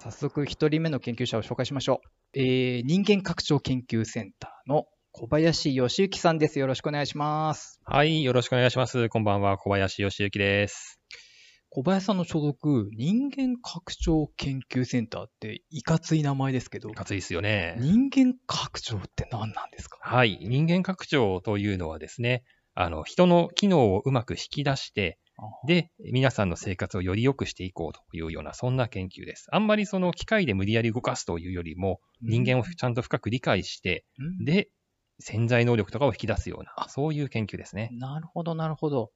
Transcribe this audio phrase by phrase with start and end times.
[0.00, 2.00] 早速一人目の研究者を紹介しましょ
[2.34, 2.38] う。
[2.38, 6.60] えー、人間拡張研究センターの小林義之さんです。
[6.60, 7.80] よろしくお願いします。
[7.84, 9.08] はい、よろしくお願いします。
[9.08, 11.00] こんばんは、小林義之です。
[11.70, 17.74] 小林さんの所属、人間拡張研究センターっていかつい名前ですけど、熱いですよね。
[17.80, 19.98] 人間拡張って何なんですか？
[20.00, 22.44] はい、人間拡張というのはですね、
[22.74, 25.18] あの、人の機能をうまく引き出して、
[25.66, 29.46] で、皆さんの生活をより良くしていこうというような、そんな研究です。
[29.52, 34.68] あんまりその機械で無理やり動かすというよりも、人間をちゃんと深く理解して、うんで、
[35.20, 37.90] 潜在能力とかを引き出すような、あそういう研究ですね。
[37.92, 39.10] なるほど、なるほど。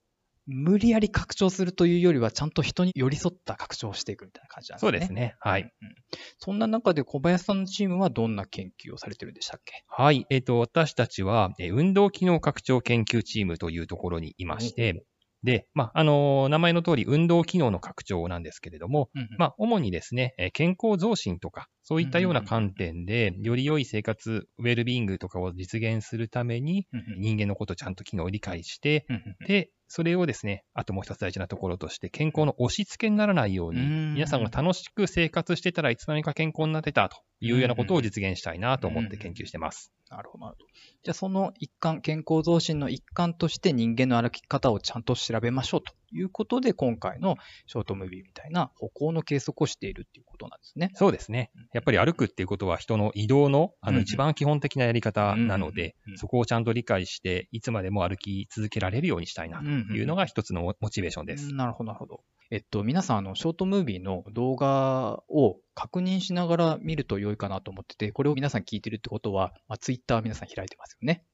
[0.47, 4.91] 無理やり拡張するというよりは、ちゃんと人に寄り添った拡張をしていくみたいな感じなんですね。
[4.91, 5.37] そうですね。
[5.39, 5.63] はい。
[5.63, 5.95] うんうん
[6.39, 9.83] そんな中で小林さんのチームはどんな研究をされてるんでしたっけ？
[9.89, 10.27] はい。
[10.29, 15.05] えっ、と、私たちは、えー運動機能拡張研究チームというところにいまして、
[15.43, 26.87] で、まあ、あのー名前の通り運動機能の拡張なんですけれども、まあ、主にですね、えー健康増進とか、そういったような観点で、より良い生活、ウェルビーイングとかを実現するために、
[27.19, 29.07] 人間のことをちゃんと機能を理解して、
[29.47, 34.15] で、それをですね、あともう一つ大事なところとして、健康の押し付けにならないように、うん。
[34.15, 39.93] 皆さんが楽しく生活してたらいつの間にか健康になってたというようなことを実現したいなと思って研究してます。
[40.09, 40.67] なるほど、なるほど。
[41.03, 50.91] じゃあその一環、健康増進の一環として人間の歩き方をちゃんと調べましょうということで、今回のショートムービーみたいな歩行の計測をしているっていうことなんですね。
[50.95, 51.51] そうですね。
[51.73, 61.55] やっぱり歩くっていうことは人の移動のあの一番基本的なやり方なのでそこをちゃんと理解して、いつまでも歩き続けられるようにしたいなというのが一つのモチベーションです。
[61.55, 62.23] なるほど、なるほど。
[62.53, 71.25] えっと、皆さん、あの、ショートムービーの動画を確認しながら見ると良いかなと思ってて、これを皆さん聞いてるってことは、まあ、ツイッター皆さん開いてますよね。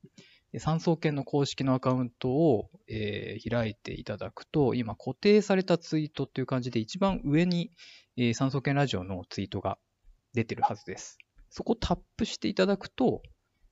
[0.57, 7.71] 三層圏の公式のアカウントを、えー開いていただくと、今固定されたツイートっていう感じで、一番上に、
[8.17, 9.79] えー、三層圏ラジオのツイートが
[10.33, 11.19] 出てるはずです。
[11.51, 13.23] そこをタップしていただくと、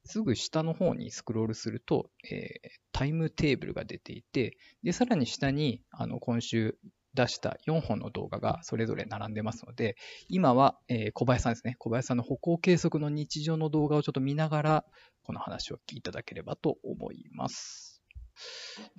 [0.04, 6.78] すぐ下の方にスクロールすると、えータイムテーブルが出ていて、で、さらに下に、あの、今週
[7.16, 9.97] 出した4本の動画がそれぞれ並んでますので、
[10.28, 11.75] 今は、えー小林さんですね。
[11.81, 14.84] 小林さんの歩行計測の日常の動画をちょっと見ながら、
[15.25, 18.00] この話を聞いただければと思います。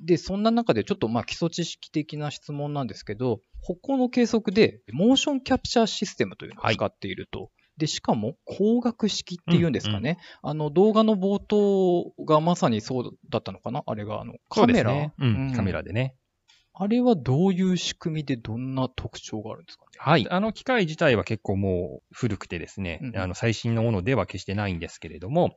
[0.03, 7.51] で、そんな中でちょっとまあ基礎知識的な質問なんですけど、歩行の計測でモーションキャプチャーシステムというのを使っていると。
[7.77, 10.17] で、しかも光学式っていうんですかね。
[10.41, 13.83] あの動画の冒頭がまさにそうだったのかな？
[13.85, 16.15] あれがあのカメラ、ねうんカメラでね。
[16.79, 19.89] あれはどういう仕組みでどんな特徴があるんですかね？
[19.97, 20.27] はい。
[20.29, 25.55] あの機械自体は結構もう古くてですね、うんあの最新のものでは決してないんですけれども、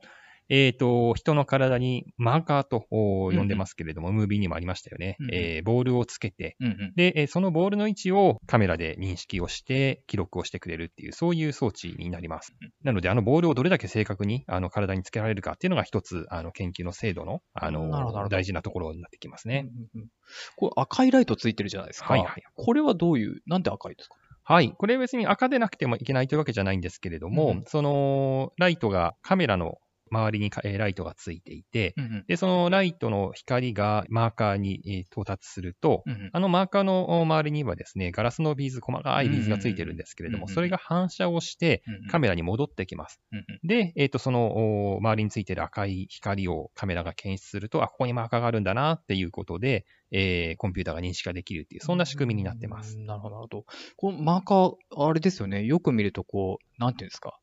[0.49, 5.15] えっ、と、人の体にマーカーとお呼んでますけれども、ムービーにもありましたよね。
[5.19, 6.93] うんうんえーボールをつけて、うんうん。
[6.95, 12.71] で、えーそのボールの位置をカメラで認識をして記録をしてくれるっていう、そういう装置になりますうん。
[12.83, 19.67] なので、あのボールをどれだけ正確にあの体につけられるかっていうのが一つ、あの研究の精度の、あの、大事なところになってきますね。
[19.93, 20.09] うんうんうん
[20.55, 22.13] これ赤いライトついてるじゃないですか。
[22.13, 24.15] はいはいこれはどういう、なんで赤いですか？
[24.43, 24.71] はい。
[24.71, 29.77] これ別に赤でなくてもいけないというわけじゃないんですけれども、うんその、ライトが、カメラの
[30.11, 43.21] 周りにライトがついていて、うんうんで、そのライトの光がマーカーにえー到達すると、うんうんあのマーカーの周りにはですね、ガラスのビーズ、細かいビーズがついてるんですけれども、うんうんそれが反射をしてカメラに戻ってきます。
[43.31, 52.97] うんうんで、えっ、と、そのお周りについてる赤い光をカメラが検出すると、あ、ここにマーカーがあるんだなっていうことで、えーコンピューターが認識ができるっていう、そんな仕組みになってます。
[52.97, 53.65] うんなるほど、なるほど。
[53.97, 55.63] このマーカー、あれですよね。
[55.63, 57.39] よく見ると、こう、なんていうんですか。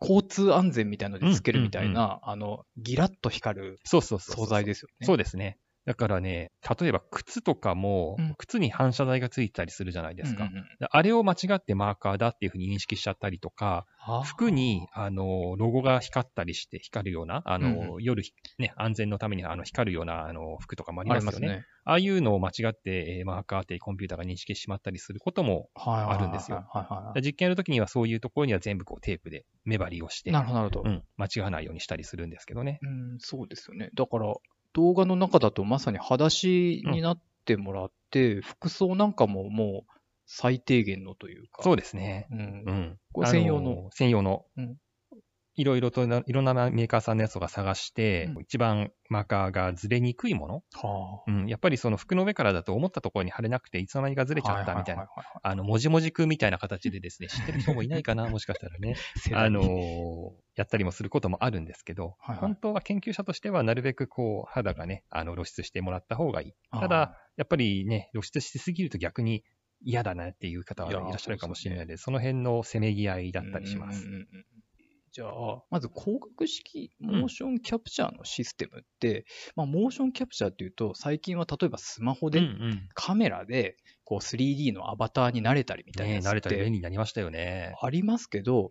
[0.00, 4.46] 交通安全みたいのでつけるみたいな、あの、ギラッと光るそうそうそうそう。
[4.46, 5.06] 素材ですよね。
[5.06, 5.58] そうですね。
[5.86, 10.44] だからね、例えば靴とかもうん、靴に反射材がついてたりするじゃないですか。
[10.44, 13.86] うんうんうんであれを間違ってマーカーだっていうふうに認識しちゃったりとか、
[14.24, 18.22] 服に、あの、ロゴが光ったりして、光るような、あの、うん夜、
[18.58, 21.46] ね、安全のために、あの、光るような、あの、服とかもありあますよね。
[21.46, 21.66] りますね。
[21.84, 26.64] ああいうのを間違って、えーマーカーってコンピューターが認識してしまったりすることも、あるんですよ
[27.22, 30.90] 実験の時にはそういうところには全部こうテープで目張りをして、なるほど、なるほど。
[30.90, 32.78] うん、間違わないようにしたりするんですけどね。
[32.82, 33.90] うん、そうですよね。
[33.94, 34.34] だから、
[34.76, 39.92] 動画の中だとまさに裸足になってもらって、服装なんかももう
[40.26, 41.62] 最低限のというか。
[41.62, 42.28] そうですね。
[42.30, 42.42] うんう
[42.72, 42.98] ん。
[43.12, 44.76] これ専用のあ専用のうん。
[45.56, 48.42] いろいろとな、いろんなメーカーさんのやつが探して、うん。
[48.42, 55.08] 一番マーカーがずれにくいもの、はうん、やっぱりその服の上からだと思ったところに貼れなくて、いつの間にかずれちゃったみたいな、
[55.42, 58.96] あの、もじもじくんみたいな形でですね、知ってる人もいないかな、 もしかしたらね。
[59.34, 62.40] あのーやったりもすることもあるんですけど、はいはい。
[62.40, 66.54] 本当は研究者としてはなるべくこう、肌がね、あの露出してもらった方がいい。
[66.70, 69.44] ただ、やっぱりね、露出しすぎると逆に
[69.82, 74.06] 嫌だなっていう方はいらっしゃるかもしれないので、その辺のせめぎ合いだったりします。
[74.06, 74.26] うんうんうん
[75.16, 79.24] じゃあ、まず光学式モーションキャプチャーのシステムって、
[79.54, 87.74] まあ、モーションキャプチャーっていうと、最近は例えばスマホでうんうんカメラでこう 3D のアバターになれたりみたいなねやつって慣れたり便利になりましたよね。
[87.80, 88.68] ありますけど、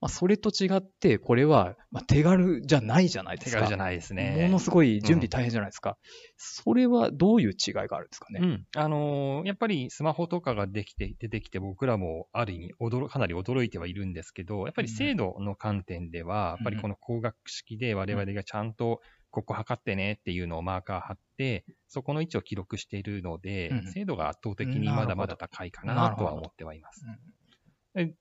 [0.00, 3.56] まあ、それと違って、これはまあ手軽じゃないじゃないですか。
[3.56, 4.44] 手軽じゃないですね。
[4.46, 5.98] ものすごい準備大変じゃないですか。
[6.36, 8.40] それはどういう違いがあるんですかね？
[8.40, 8.66] うん。
[8.76, 27.04] あのーやっぱりスマホとかができて、出てきて僕らもある意味驚、かなり驚いてはいるんですけど、やっぱり精度の観点では、やっぱりこの光学式で我々がちゃんとここ測ってねっていうのをマーカー貼って、そこの位置を記録しているので、うん精度が圧倒的にまだまだ高いかなとは思ってはいます。
[27.04, 27.20] うんで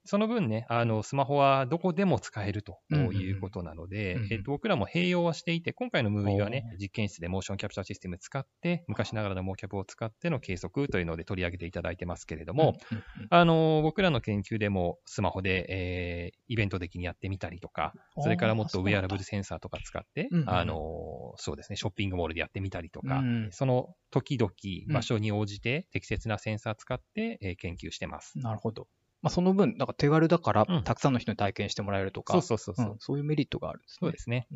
[0.06, 4.34] その分ね、あの、スマホはどこでも使えるということなので、うんうん。
[4.34, 20.50] えっと、僕らも併用はしていて、今回のムービーはね、実験室でモーションキャプチャーシステム使って、昔ながらのモーキャプを使っての計測というので取り上げていただいてますけれども、うんうんあの、僕らの研究でもスマホで、えーイベント的にやってみたりとか、それからもっとウェアラブルセンサーとか使ってうんうんう、ん。
[20.50, 24.52] あの、そうですね、ショッピングモールでやってみたりとか、うんその時々、
[24.94, 28.38] 場所に応じて適切なセンサー使って、えー研究してます。
[28.40, 28.88] なるほど。
[29.22, 32.92] まあ、その分、なんか手軽だから、うんたくさんの人に体験してもらえるとか、そうそうそうそう。
[32.92, 33.98] うんそういうメリットがあるんですね。
[34.02, 34.48] そうですね。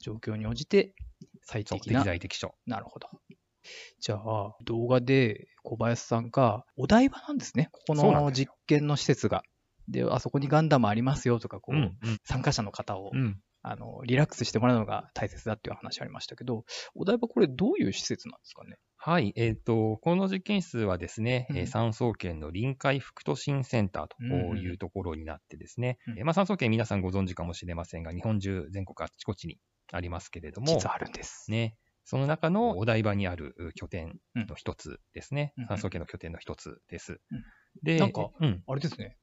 [0.00, 0.94] 状況に応じて
[1.42, 2.04] 最適な適。
[2.06, 2.54] 材適所。
[2.66, 3.08] なるほど。
[4.00, 7.68] じゃあ、動画で小林さんが、お台場なんですね。
[7.72, 9.42] ここの実験の施設が。
[9.88, 13.40] で、あそこにガンダムありますよとか、こう、うん参加者の方を、うん。
[13.68, 16.64] あの、リラックスしてもらうのが大切だっていう話ありましたけど、
[16.94, 18.78] お台場これどういう施設なんですかね？
[18.96, 19.32] はい。
[19.34, 29.58] えっ、と、この実験室はですね、うんえー産総研の臨海副都心センターとうんいうところになってですね、うんえーまあ、産総研皆さんご存知かもしれませんが、日本中全国あちこちに
[29.92, 31.50] ありますけれども、実はあるんです。
[31.50, 35.66] ね、その中のお台場にあるう拠点の一つですねうん。
[35.66, 37.44] 産総研の拠点の一つですうん。
[37.82, 38.62] で、なんかうん。
[38.64, 39.16] あれですね。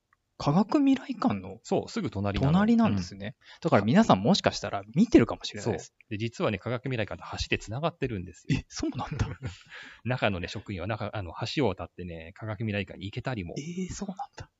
[0.44, 3.38] 科学未来館のそう、すぐ隣なの隣なんですね。
[3.62, 5.94] だから皆さんもしかしたら見てるかもしれそうないです。。
[6.10, 8.60] で、実はね、科学未来館と橋で繋がってるんですよ。
[8.60, 9.26] え、そうなんだ。
[10.04, 14.52] 中のね、職員は中、あの、橋を渡ってね、科学未来館に行けたりもえ、ー、そうなんだ。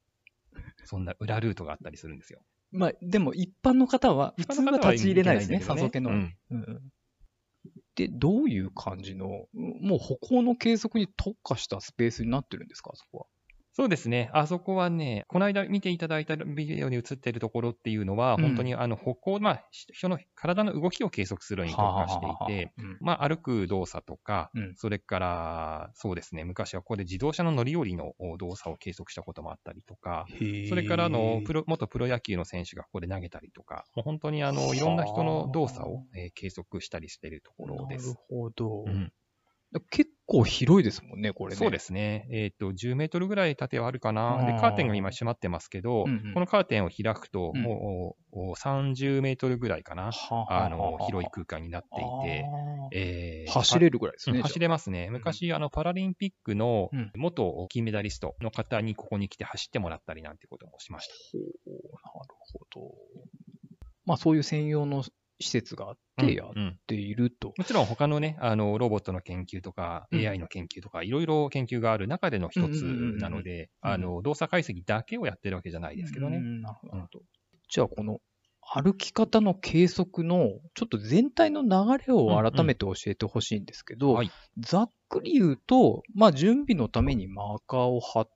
[0.86, 2.46] そんな裏ルートがあったりするんですよ。
[2.72, 6.12] まあ、でも一般の方は、普通は立ち入れないですね、一般の方は酸素系の。
[6.12, 6.92] うんうんうん
[7.96, 13.26] で、どういう感じの、もう歩行の計測に特化したスペースになってるんですか、あそこは。
[13.76, 14.30] そうですね。
[14.34, 18.46] あそこはね、この間見ていただいたビデオに映っているところっていうのは、うん。
[18.46, 22.98] 本当にあの歩行、まあ、人の体の動きを計測するのに特化していて、うん。
[23.00, 24.76] まあ、歩く動作とか、うん。
[24.76, 30.30] それから、そうですね、昔はここで自動車の乗り降りの動作を計測したこともあったりとか、
[30.62, 38.20] それからあのプロ、元プロ野球の選手がここで投げたりとか、もう本当にあのいろんな人の動作を、えー計測したりしているところでなるす。
[38.30, 39.14] ほど、うん。
[39.90, 41.58] 結構広いですもんね、これね。
[41.58, 42.28] そうですね。
[42.32, 44.46] えっ、と、10メートルぐらい縦はあるかな。
[44.46, 50.12] でカーテンが今閉まってますけど、うんうんこのカーテンを開くと、うんもうお30メートルぐらいかな。
[50.12, 52.46] はああの、広い空間になっていて、
[52.94, 54.38] えー走れるぐらいですね。
[54.38, 55.10] うん走れますね。
[55.12, 61.14] 昔、あの、パラリンピックのうん元金メダリストの方にここに来て走ってもらったりなんてこともしました。
[61.34, 62.36] ほうなる
[62.74, 62.96] ほど。
[64.06, 65.04] まあ、そういう専用の
[65.40, 67.54] 施設があってやっうんうんていると。
[67.58, 72.84] もちろん他のね、あの、ロボットの研究とか、うん AI の研究とか、いろいろ研究がある中での一つ
[73.20, 76.38] なので、うんうんあの、動作解析だけをやってるわけじゃないですけどね。
[76.38, 77.08] うんなるほど。
[77.70, 78.20] じゃあ、この
[78.62, 88.34] 歩き方の計測の、ちょっと全体の流れを改めて教えてほしいんですけど、はいざっくり言うと、まあ、準備のためにマーカーを貼っうん。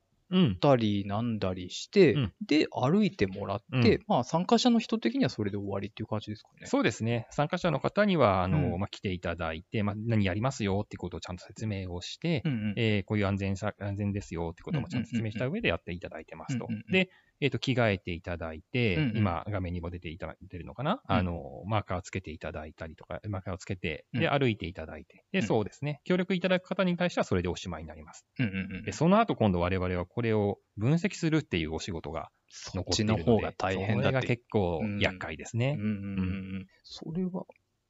[0.59, 6.67] たりなんだりして、うんで、歩いてもらって、うんまあ、参加者の人的にはそれで終わりっていう感じですかね。
[6.67, 7.27] そうですね。
[7.31, 16.67] 参加者の方には、あの、うんまあ、来ていただいて、まあ、何やりますよってことをちゃんと説明をして、うんうんえーこういう安全さ、安全ですよってこともちゃんと説明した上でやっていただいてますと。
[16.91, 19.13] で、えっ、と、着替えていただいて、うんうん。
[19.13, 21.17] 今、画面にも出ていただいてるのかな、うん。
[21.17, 24.39] あの、マーカーをつけていただいたりとか、マーカーをつけて、で、うん。
[24.39, 25.47] 歩いていただいて、で、うん。
[25.47, 26.01] そうですね。
[26.03, 28.25] 協力いただく方に対してはそれでおしまいになります。
[28.39, 28.83] うんうんうん。
[28.85, 34.21] で、その後今度我々はこれを分析するっていうお仕事がそっ残っているので、ちの方が大変だそれが。
[34.23, 35.75] 結構厄介ですね。
[35.77, 36.39] うんうんうん。
[36.57, 36.67] うん。
[36.83, 37.45] それは、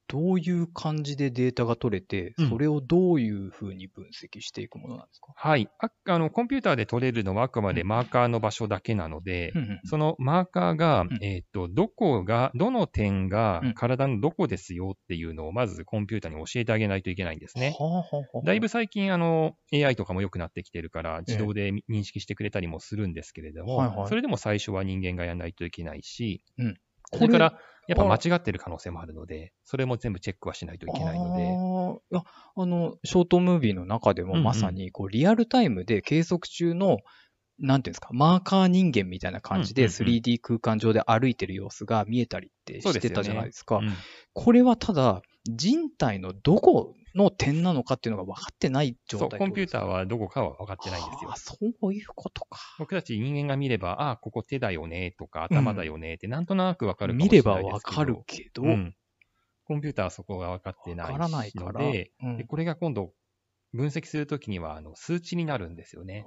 [0.08, 2.50] どういう感じでデータが取れて、うん。
[2.50, 5.70] それをどういうふうに分析していくものなんですか、はい。
[5.80, 11.24] ああの、コンピューターで取れるのはあくまでマーカーの場所だけなので、うんうんそのマーカーが、うん。
[11.24, 13.74] えっ、と、どこが、どの点がうん。
[13.74, 17.76] 体のどこですよっていうのをまずコンピューターに教えてあげないといけないんですね。
[17.78, 24.08] はあはあはあだいぶ最近、あの、AI とかも良くなってきてるから、自動で認識してくれたりもするんですけれども、はいはい。
[24.08, 26.78] それでも最初は人間がやらないといけないし、うん
[27.14, 32.18] それから、やっぱ間違ってる可能性もあるので、それも全部チェックはしないといけないので。
[32.18, 32.24] あ
[32.56, 37.00] あの、ショートムービーの中でもまさに、こう、リアルタイムで計測中の、
[37.60, 43.78] なんていうんですか、マーカー人間みたいな感じで 3D 空間上で歩いてる様子が見えたりってしてたじゃないですか。
[43.78, 43.94] うん、
[44.34, 45.22] これはただ、
[45.56, 51.32] 人体のどこの点なのかっていうのが分かってない状態そう、コンピューターはどこかは分かってないんですよ。
[51.32, 52.60] あそういうことか。
[52.80, 58.96] 僕たち人間が見れば、ああ、ここ手だよねとか頭だよねってなんとなく分かるかもしれないですけど、見れば分かるけど、うん、
[59.66, 63.14] コンピューターはそこが分かってないので、からで、これが今度
[63.78, 66.24] 分析するときには、あの、数値になるんですよね。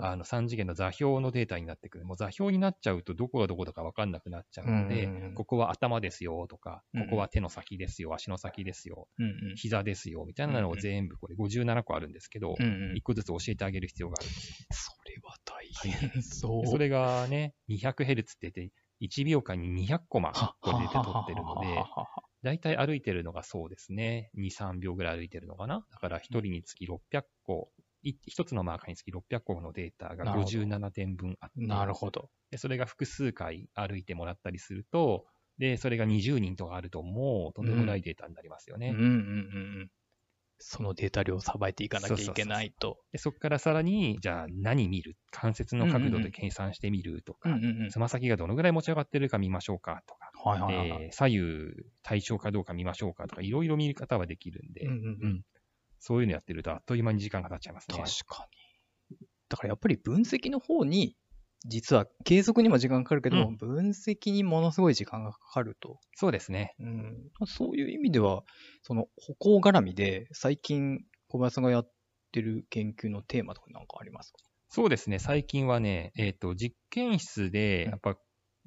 [0.00, 2.04] あの、3次元の座標のデータになってくる。
[2.04, 9.08] もう座標になっちゃうと、どこがどこだかわかんなくなっちゃうので、ここは頭ですよとか、ここは手の先ですよ、足の先ですよ、
[9.56, 14.30] 膝ですよ、みたいなのを全部、これ57個あるんですけど、1個ずつ教えてあげる必要がある。
[14.70, 16.66] それは大変そう。
[16.66, 18.70] それがね、200Hz って言って、
[19.04, 21.84] 1秒間に200コマ、これで撮ってるので、
[22.42, 24.30] 大体歩いてるのがそうですね。
[24.36, 25.86] 2、3秒ぐらい歩いてるのかな。
[25.90, 27.70] だから1人につき600個、
[28.04, 31.66] 1つのマーカーにつき600個のデータが57点分あって。
[31.66, 32.30] なるほど。
[32.50, 35.26] でそれが複数回歩いてもらったりすると、
[35.58, 38.90] で、それが20人とかあるともうとんでもないデータになりますよね。
[38.90, 39.12] うん、うん、うんう
[39.84, 39.90] ん
[40.58, 42.98] そのデータ量をさばいていかなきゃいけないと。
[43.12, 45.16] でそこからさらに、じゃあ何見る？
[45.30, 47.50] 関節の角度で計算してみるとか、
[47.90, 51.42] つま先がどのぐらい持ち上がってるか見ましょうかとか、はいはいはい、えー、左右
[52.02, 55.42] 対称かどうか見ましょうかとか、いろいろ見る方はできるんで、うんうんうん、
[55.98, 57.96] そういうのやってるとあっという間に時間が経っちゃいますね。
[57.96, 58.46] 確か
[59.10, 59.18] に。
[59.48, 61.16] だからやっぱり分析の方に
[61.64, 65.98] 実は計測にも時間かかるけども、うん、分析にものすごい時間がかかると。
[66.14, 66.74] そうですね。
[66.78, 68.42] うん、そういう意味では、
[68.82, 71.90] その歩行絡みで最近小林さんがやっ
[72.32, 74.38] てる研究のテーマとかなんかありますか？
[74.68, 75.18] そうですね。
[75.18, 78.16] 最近はね、えっ、ー、と、実験室で、やっぱ、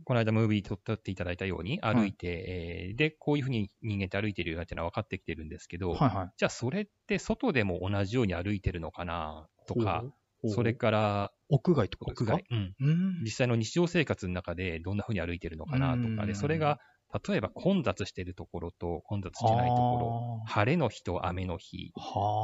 [0.04, 10.06] この間ムービー撮っていただいたように歩いて、はい、えー、で、こういうふうに人間って歩いてるよっていうのは分かってきてるんですけど、はいはい、じゃあそれって外でも同じように歩いてるのかなとか、
[10.46, 12.34] それから、屋外ってことですか？
[12.36, 12.76] 屋外、うん。
[13.22, 16.26] 実際の日常生活の中でどんな風に歩いてるのかなとか。
[16.28, 16.80] で、それが、
[17.28, 21.96] 例えば混雑してるところと混雑してないところ、晴れの日と雨の日、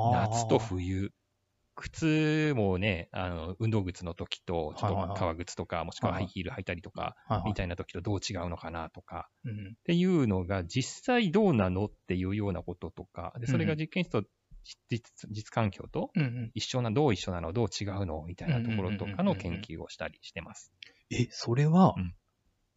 [0.03, 1.13] 夏と冬、
[1.75, 9.29] 靴もね、あの、運動靴の時と、ちょっと革靴とか、もしくはハイヒール履いたりとか、みたいな時とどう違うのかなとか、
[9.81, 14.23] っていうのが実際どうなのっていうようなこととか、で、それが実験室と
[14.89, 15.01] 実
[15.31, 16.11] 実環境と
[16.53, 20.71] 一緒な、どう一緒なの、どう違うのみたいなところとかの研究をしたりしてます。
[21.11, 21.95] え、それは、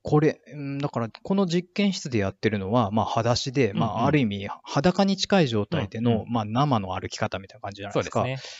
[0.02, 0.40] これ、
[0.81, 8.21] だから、この実験室でやってるのは、まあ、裸足で、まあ、ある意味、裸に近い状態での、まあ、生の歩き方みたいな感じじゃないですか。
[8.21, 8.50] そうですね。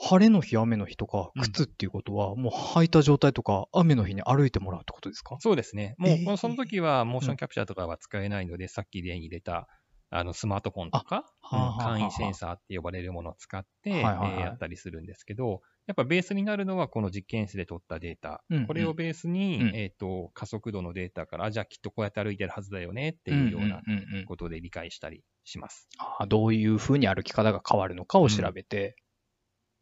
[0.00, 5.36] 晴れの日、雨の日とか、靴っていうことは、もう履いた状態とか、雨の日に歩いてもらうってことですか？
[5.40, 5.94] そうですね。
[5.98, 9.66] もう、えー、その時は、モーションキャプチャーとかは使えないので、さっき例に入れた、
[10.10, 18.42] あの、スマートフォンとか、簡易センサーって呼ばれるものを使って、えやったりするんですけど、やっぱベースになるのはこの実験室で取ったデータ。
[18.66, 23.82] これをベースに、うん、えっ、ー、と、加速度のデータから、じゃあきっとこうやって歩いてるはずだよねっていうような
[24.26, 25.88] ことで理解したりします。
[26.18, 28.96] あどういうふうに歩き方が変わるのかを調べて、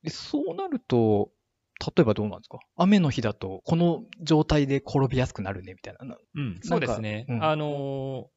[0.05, 1.31] うん、そうなると、
[1.97, 2.59] 例えばどうなんですか？
[2.77, 6.17] 雨の日だと、この状態で転びやすくなるねみたいな。
[6.35, 7.27] うん、そうですね。
[7.29, 8.29] うん、あの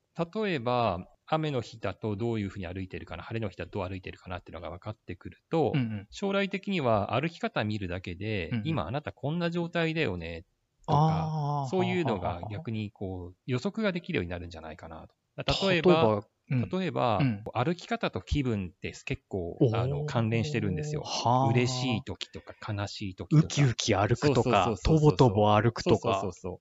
[0.43, 10.45] 例えば、雨の日だとどういうふうに歩いてるかな、晴れの日だとどう歩いてるかなっていうのが分かってくると、うんうん、将来的には歩き方見るだけで、うんうん、今あなたこんな状態だよね
[10.87, 15.67] とか、そういうのが逆にこう予測ができるようになるんじゃないかなと。
[15.67, 21.03] 例えば、例えば、うん、歩き方と気分って結構あの関連してるんですよ。
[21.51, 23.45] 嬉しい時とか悲しい時とか。
[23.45, 26.19] ウキウキ歩くとか、とぼとぼ歩くとか。
[26.19, 26.59] そうそうそう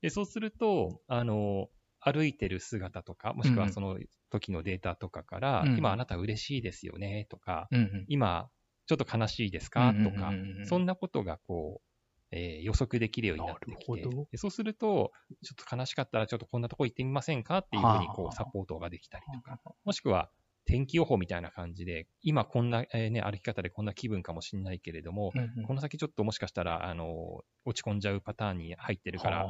[0.00, 1.68] でそうすると、あの、
[2.00, 3.98] 歩いてる姿とか、もしくはその
[4.30, 8.48] 時のデータとかから、うん、今あなた嬉しいですよねとか、うん、今
[8.86, 10.32] ちょっと悲しいですかとか、
[10.64, 11.90] そんなことがこう、
[12.32, 13.92] えー、予測できるようになってき
[14.30, 15.12] て、そうすると、
[15.44, 20.30] ちょっと悲しかったらちょっとこんなとこ行ってみませんかっていうふうにこうサポートができたりとか、もしくは
[20.66, 29.46] 天気予報みたいな感じで、今こんな、えー、ね、歩き方でこんな気分かもしれないけれども、うんうん、この先ちょっともしかしたら、あの、落ち込んじゃうパターンに入ってるから、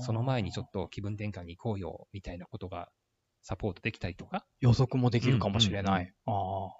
[0.00, 2.88] その前にちょっと気分転換に行こうよ、みたいなことが
[3.42, 4.46] サポートできたりとか？
[4.60, 6.12] 予測もできるかもしれない。
[6.26, 6.70] うんうんうん、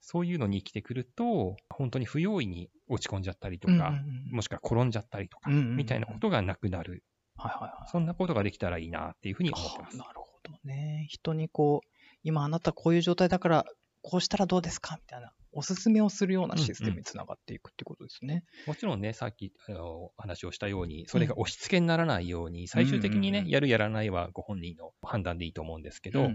[0.00, 3.82] そういうのに生きてくると、本当に不用意に落ち込んじゃったりとか、うんうん
[4.28, 7.02] うん、もしくは転んじゃったりとか、うんうんうん、みたいなことがなくなる。
[7.36, 7.90] はいはいはい。
[7.90, 9.96] そんなことができたらいいなっていうふうに思ってます。
[9.96, 11.06] なるほどね。
[11.08, 11.88] 人にこう、
[12.22, 13.64] 今あなたこういう状態だから、
[14.02, 14.96] こうしたらどうですか？
[14.96, 15.32] みたいな。
[15.54, 18.42] おすすめをするようなシステムにつながっていくってことですね。
[18.66, 26.30] もちろんね、さっきあの話をしたように、それが押し付けにならないように、最終的にね、やるやらないはご本人の判断でいいと思うんですけど、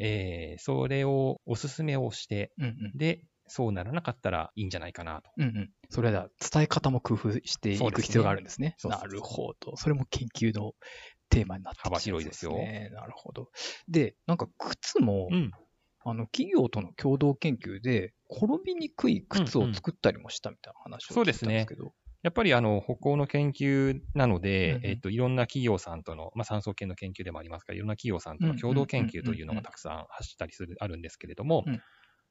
[0.00, 5.30] えそれをおすすめをして、うんうん、で、そうならなかったらいいんじゃないかなと。
[5.36, 5.70] うんうん。
[5.90, 8.76] それは伝え方も工夫していく必要があるんですね。
[8.78, 9.76] すねなるほど。
[9.76, 10.72] それも研究の
[11.32, 12.12] テーマになってきますね。
[12.12, 12.52] 幅広いですよ。
[12.52, 13.48] なるほど。
[13.88, 15.50] で、なんか靴も、うん、
[16.04, 21.84] あの、企業との共同研究で、転びにくい靴を作ったりもしたみたいな話を聞いたんですけど。
[21.84, 31.82] うんうん、やっぱりあの歩行の研究なので、えっと、いろんな企業さんとの、まあ、酸素系の研究でもありますから、いろんな企業さんとの共同研究というのがたくさん走ったりする、あるんですけれども、うん、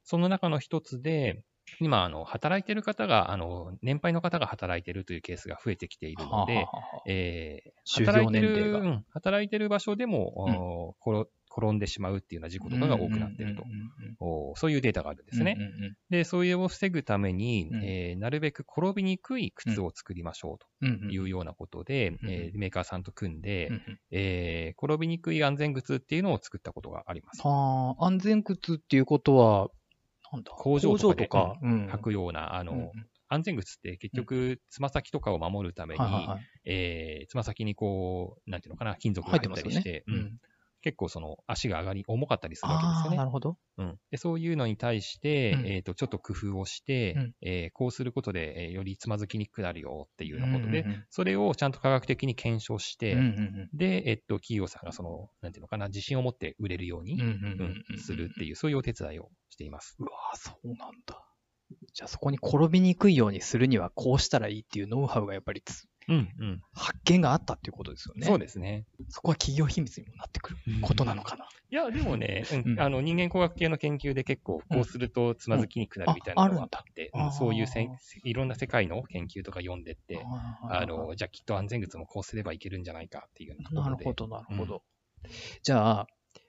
[0.03, 1.43] その中の一つで、
[1.79, 6.65] 今、あの、働いてる方が、あの、年配の方が働いてるというケースが増えてきているので、
[7.07, 13.63] え働いてる、うん、働いてる場所でも、うん、転んでしまうっていうような事故とかが多くなっていると。
[14.55, 15.57] そういうデータがあるんですね。
[16.09, 23.69] で、そういうを防ぐために、うん、えー、なるべく転びにくい靴を作りましょうというようなことで、えー、メーカーさんと組んで、
[24.11, 27.41] えー、転びにくい安全靴っていうのを作ったことがあります。
[27.45, 29.69] はあ、安全靴っていうことは、
[30.57, 31.27] 工場とかで
[31.91, 32.91] 履くような、あの、
[33.27, 36.01] 安全靴って結局、つま先とかを守るために、
[36.65, 40.03] えつま先にこう、なんていうのかな、金属が入ったりして、
[40.81, 43.17] 結構その足が上がり、重かったりするわけですよね。
[43.17, 43.57] なるほど。
[43.77, 43.99] うん。
[44.09, 53.29] で、そういうのに対して、うん、えっ、ー、と、ちょっと工夫をして、うん、えー、こうすることで、えー、よりつまずきにくくなるよっていうようなことで、うんうんうん、それをちゃんと科学的に検証して、うんうんう
[53.73, 57.19] ん、で、えっ、と、企業さんがその、なんていうのかな、自信を持って売れるように、
[57.97, 59.95] するっていう、そういうお手伝いをしています。
[59.99, 61.23] うわそうなんだ。
[61.93, 65.61] じゃあそこに転びにくいようにするにはこうしたらいいっていうノウハウがやっぱり
[66.07, 68.25] うんうん、発見があったっていうことですよね。
[68.25, 68.85] そうですね。
[69.09, 71.47] そこは企業秘密にもなってくることなのかな。
[71.69, 77.87] いや、でもね、うん、あの人間工学系の研究で結構こうするとつまずきにくくなるみたいなのがあって、うん、そういうせ
[78.23, 80.23] いろんな世界の研究とか読んでって、
[80.69, 84.83] あの、じゃあきっと安全靴もこうすればいけるんじゃないかっていうなるほど、なるほど。
[85.63, 86.07] じゃあ、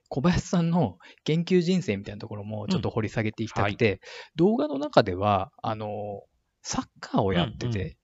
[0.09, 4.00] 小林さんの研究人生みたいなところもちょっと掘り下げていきたくて、はい、
[4.37, 6.23] 動画の中では、あの、
[6.62, 7.97] サッカーをやってて、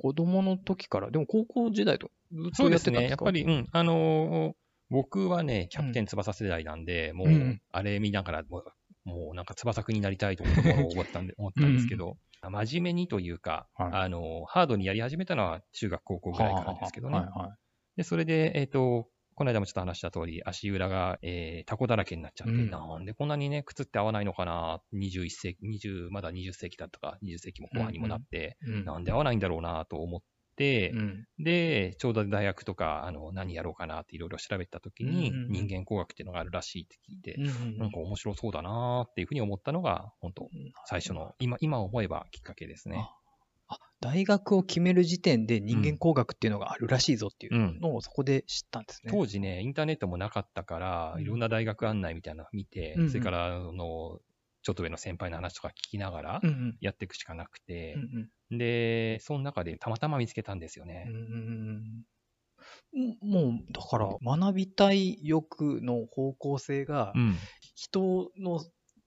[0.00, 2.94] 子供の時から、でも高校時代とずっとやってたんですか？
[2.94, 3.08] そうですね。
[3.08, 4.52] やっぱり、うん、あのー、
[4.90, 8.64] 僕はね、キャプテン翼世代なんで、うん、もう、あれ見ながら、もう、
[9.04, 17.18] もうなんか翼くになりたいと思ったんで、 思ったんですけど、うん、真面目にというか、はい、あの、ハードにやり始めたのは中学高校ぐらいからですけどね。
[17.18, 17.50] はいはい、
[17.96, 28.74] で、それで、えっ、ー、と、この間もちょっと話した通り、足裏が、えー、タコだらけになっちゃって、うん、なんでこんなにね、靴って合わないのかな、21世紀、20、まだ20世紀だったか、20世紀も後半にもなって、うん。
[28.74, 30.20] うん、なんで合わないんだろうなと思っ
[30.56, 35.36] て、うん、で、ちょうど大学とか、あの、何やろうかなっていろいろ調べたときに、うん。
[35.44, 40.48] うん、人間工学っていうのがあるらしいって聞いて、うんうん、なんか面白そうだなっていうふうに思ったのが、本当
[40.86, 43.08] 最初の、今、今思えばきっかけですね。
[44.00, 49.10] 大学を決める時点で人間工学っていうのがあるらしいぞっていうのをそこで知ったんですね。
[49.12, 54.20] 当時ね、インターネットもなかったから、いろんな大学案内みたいなのを見て、うん、それから、あの、
[54.62, 56.40] ちょっと上の先輩の話とか聞きながら
[56.80, 61.06] やっていくしかなくて、うんうん、で、その中でたまたま見つけたんですよね。
[61.08, 62.04] うん
[63.22, 67.12] もう、だから、学びたい欲の方向性が、
[67.74, 68.60] 人の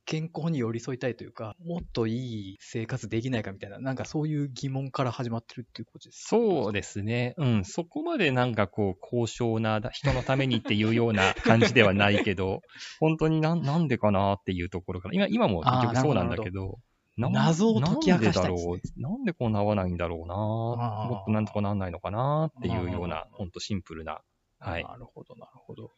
[0.06, 7.34] 健康に寄り添いたいというか、もっといい生活できないかみたいな、なんかそういう疑問から始まってるっていうことですそうですね。
[7.38, 7.66] うん。
[7.66, 12.62] そこまでなんかこう、高尚な人のためにっていうような感じではないけど、
[13.00, 16.80] 本当にななんでかなっていうところから、今今も結局そうなんだけど、
[17.18, 24.22] 謎を解き明かしたいです、ね、なんでこんな合わないんだろうなもっとなんとかなんないのかなっていうような、本当シンプルな。
[24.62, 24.84] はい。
[24.84, 25.92] なるほど、なるほど。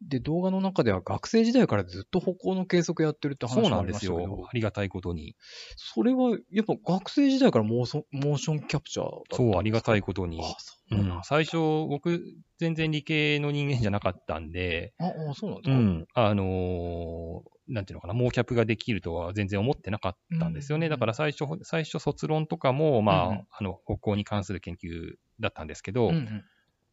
[0.00, 4.12] で、動画の中では学生時代からずっと歩行の計測やってるって話がありましたけど。
[4.12, 4.48] そうなんですよ。
[4.48, 5.36] ありがたいことに。
[5.76, 10.40] それは、やっぱ学生時代からモーションキャプチャーだったそう、ありがたいことに。
[10.40, 12.20] あそううん、最初、僕、
[12.58, 14.92] 全然理系の人間じゃなかったんで。
[14.98, 16.06] あ、あそうなんですかうん。
[16.14, 20.86] あのー、なんていうのかな、モーキャプができるとは全然思ってなかったんですよね。
[20.86, 26.44] うん、だから最初、最初卒論とかも、まあ、うん、あの、歩行に関する研究だったんですけど、うんうん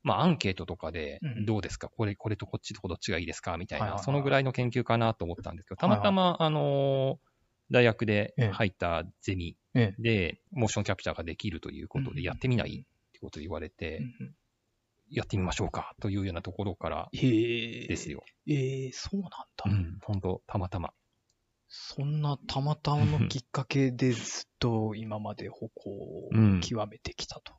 [0.04, 3.58] まあ、アンケートとかで、どうですか、これ、これとこっちとどっちがいいですか？
[3.58, 7.20] みたいな、そのぐらいの研究かなと思ったんですけど、たまたま、あの
[7.72, 9.58] 大学で入ったゼミ
[10.00, 14.02] で、モーションキャプチャーができるということで、やってみないってことを言われて、
[15.10, 18.24] やってみましょうかというようなところからですよ。
[18.48, 19.38] ええそうなんだ。
[19.66, 20.94] うん、本当たまたま。
[21.70, 26.30] そんなたまたまのきっかけでずっと今まで歩行を
[26.62, 27.54] 極めてきたと。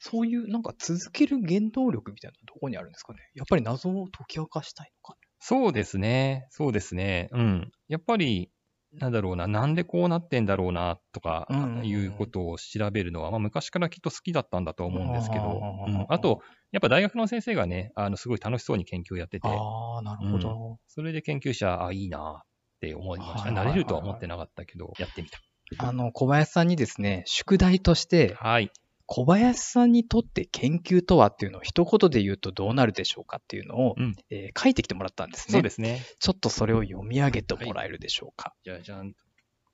[0.00, 3.20] そういうなんか続ける原動力みたいなのはどこにあるんですかね？
[3.34, 6.46] やっぱり謎を解き明かしたいのかそうですね。
[6.50, 7.28] そうですね。
[7.32, 7.72] うん。
[7.88, 8.50] やっぱり、
[8.92, 20.78] なんだろうな、なんでこうなってんだろうな、とかうんうんうんいうことを調べるのは、まあ、昔からきっと好きだったんだと思うんですけど、うんあと、やっぱ大学の先生がね、あの、すごい楽しそうに研究をやってて、ああ、なるほど。
[20.88, 22.46] それで研究者、あ、いいなっ
[22.80, 23.50] て思いました。
[23.52, 25.40] なれるとは思ってなかったけど、やってみた。
[25.78, 28.70] あの、小林さんにですね、宿題として、はい。
[29.12, 35.52] 小林さんにとって研究とはっていうのを一言で言うとどうなるでしょうかっていうのを、うんえー書いてきてもらったんですね。
[35.54, 36.00] そうですね。
[36.20, 38.54] ちょっとそれを読み上げてもらえるでしょうか。
[38.64, 39.14] じゃあ、じゃん。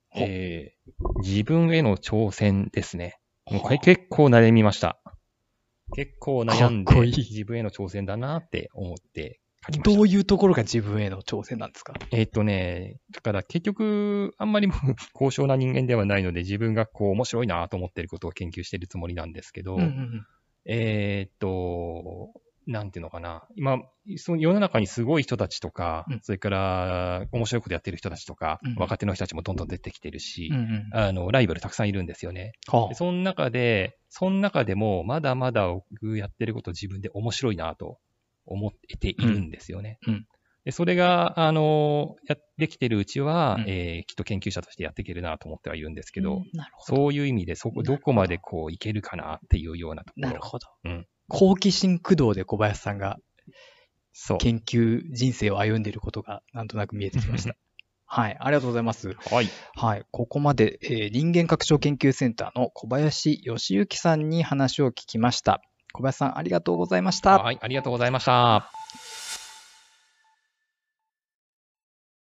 [0.09, 3.19] ほえー、自分への挑戦ですね。
[3.51, 4.99] もうこれはあ結構悩みました。
[5.95, 9.41] 結構悩んで、いい自分への挑戦だなって思って。
[9.83, 11.95] どういうところが自分への挑戦なんですか？
[12.13, 14.79] えーっとね、だから結局、あんまりもう
[15.15, 20.27] 高尚な人間ではないので、自分がこう面白いなと思ってることを研究してるつもりなんですけど、うんうん
[20.67, 22.33] えーっと、
[22.67, 23.47] なんていうのかな。
[23.55, 23.79] 今、
[24.17, 26.21] その世の中にすごい人たちとか、うん。
[26.23, 32.53] それから面白いことやってる人たちとか、うん若手の人たちもどんどん出てきてるし、うんうんあの、ライバルたくさんいるんですよね。
[32.67, 37.99] はでその中で、その中でも、まだまだ僕やってること自分で面白いなと
[38.47, 39.99] 思っているんですよね。
[40.07, 40.27] うんうん
[40.65, 46.51] でそれが、あの、やってきてるうちは、うんえーきっと研究者としてやっていけるなと思ってはいるんですけあど、うんど。
[46.81, 50.29] そういう意味で、そこ、どこまでこういけるかなっていうようなところ。
[50.29, 50.67] なるほど。
[50.85, 53.19] うん好奇心駆動で小林さんが
[54.13, 54.39] そう。
[54.39, 57.55] 研究人生を歩んでいることがなんとなく見えてきました。
[58.07, 59.13] はい、ありがとうございます。
[59.13, 59.49] はい。
[59.75, 65.61] はい、ここまで、えー人間拡張研究センターの小林義之さんに話を聞きました。
[65.97, 67.39] 小林さん、ありがとうございました。
[67.39, 68.76] はい、ありがとうございました。